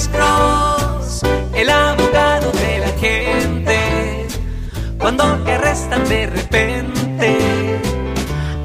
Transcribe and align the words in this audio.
Alex 0.00 0.08
Cross, 0.16 1.22
el 1.54 1.68
abogado 1.68 2.50
de 2.52 2.78
la 2.78 2.88
gente. 2.98 4.26
Cuando 4.98 5.24
te 5.44 5.52
arrestan 5.52 6.08
de 6.08 6.26
repente, 6.26 7.38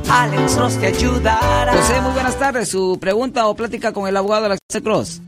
Alex 0.09 0.55
Cross 0.55 0.79
te 0.79 0.87
ayudará. 0.87 1.73
José, 1.73 1.99
muy 1.99 2.13
buenas 2.13 2.39
tardes. 2.39 2.69
Su 2.69 2.97
pregunta 3.01 3.47
o 3.47 3.55
plática 3.55 3.91
con 3.91 4.07
el 4.07 4.15
abogado 4.15 4.45
Alex 4.45 4.61
Cross. 4.81 5.21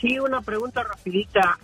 Sí, 0.00 0.20
una 0.20 0.40
pregunta 0.40 0.84
rapidita. 0.84 1.58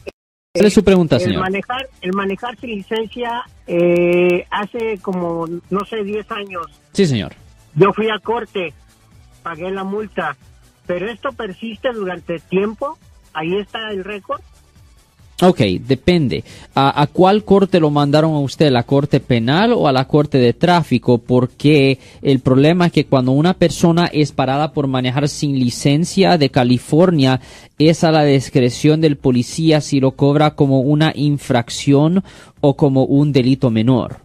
¿Cuál 0.52 0.66
es 0.66 0.74
su 0.74 0.82
pregunta, 0.82 1.14
El 1.16 1.22
señor? 1.22 1.42
manejar, 1.42 1.88
el 2.00 2.12
manejar 2.12 2.58
sin 2.58 2.70
licencia 2.70 3.44
eh, 3.68 4.48
hace 4.50 4.98
como, 5.00 5.46
no 5.70 5.84
sé, 5.84 6.02
10 6.02 6.28
años. 6.32 6.66
Sí, 6.92 7.06
señor. 7.06 7.34
Yo 7.76 7.92
fui 7.92 8.10
a 8.10 8.18
corte, 8.18 8.74
pagué 9.44 9.70
la 9.70 9.84
multa, 9.84 10.36
pero 10.88 11.08
esto 11.08 11.30
persiste 11.30 11.92
durante 11.92 12.40
tiempo. 12.40 12.98
Ahí 13.36 13.54
está 13.54 13.90
el 13.90 14.02
récord. 14.02 14.40
Ok, 15.42 15.58
depende. 15.86 16.44
¿A, 16.74 17.02
a 17.02 17.06
cuál 17.06 17.44
corte 17.44 17.78
lo 17.78 17.90
mandaron 17.90 18.32
a 18.32 18.38
usted? 18.38 18.70
¿La 18.70 18.84
corte 18.84 19.20
penal 19.20 19.74
o 19.74 19.86
a 19.86 19.92
la 19.92 20.08
corte 20.08 20.38
de 20.38 20.54
tráfico? 20.54 21.18
Porque 21.18 21.98
el 22.22 22.40
problema 22.40 22.86
es 22.86 22.92
que 22.92 23.04
cuando 23.04 23.32
una 23.32 23.52
persona 23.52 24.06
es 24.06 24.32
parada 24.32 24.72
por 24.72 24.86
manejar 24.86 25.28
sin 25.28 25.58
licencia 25.58 26.38
de 26.38 26.48
California, 26.48 27.40
es 27.78 28.02
a 28.02 28.12
la 28.12 28.24
discreción 28.24 29.02
del 29.02 29.18
policía 29.18 29.82
si 29.82 30.00
lo 30.00 30.12
cobra 30.12 30.54
como 30.54 30.80
una 30.80 31.12
infracción 31.14 32.24
o 32.62 32.74
como 32.74 33.04
un 33.04 33.32
delito 33.32 33.70
menor. 33.70 34.16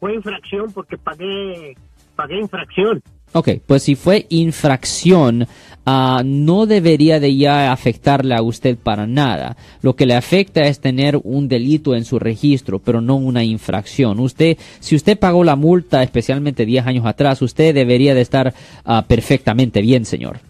Fue 0.00 0.14
infracción 0.14 0.70
porque 0.74 0.98
pagué, 0.98 1.74
pagué 2.14 2.38
infracción. 2.38 3.02
Ok, 3.32 3.48
pues 3.64 3.84
si 3.84 3.94
fue 3.94 4.26
infracción, 4.28 5.46
ah, 5.86 6.22
no 6.24 6.66
debería 6.66 7.20
de 7.20 7.36
ya 7.36 7.70
afectarle 7.70 8.34
a 8.34 8.42
usted 8.42 8.76
para 8.76 9.06
nada. 9.06 9.56
Lo 9.82 9.94
que 9.94 10.04
le 10.04 10.14
afecta 10.14 10.62
es 10.62 10.80
tener 10.80 11.20
un 11.22 11.46
delito 11.46 11.94
en 11.94 12.04
su 12.04 12.18
registro, 12.18 12.80
pero 12.80 13.00
no 13.00 13.14
una 13.14 13.44
infracción. 13.44 14.18
Usted, 14.18 14.58
si 14.80 14.96
usted 14.96 15.16
pagó 15.16 15.44
la 15.44 15.54
multa, 15.54 16.02
especialmente 16.02 16.66
10 16.66 16.86
años 16.86 17.06
atrás, 17.06 17.40
usted 17.40 17.72
debería 17.72 18.14
de 18.14 18.22
estar 18.22 18.52
ah, 18.84 19.04
perfectamente 19.06 19.80
bien, 19.80 20.04
señor. 20.04 20.49